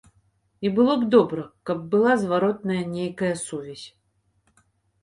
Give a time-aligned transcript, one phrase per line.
[0.67, 3.87] І было б добра, каб была зваротная нейкая сувязь.